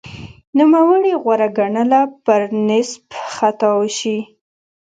نوموړي 0.57 1.13
غوره 1.21 1.49
ګڼله 1.57 2.01
پرنسېپ 2.25 3.05
خطاب 3.35 3.75
وشي 3.79 4.17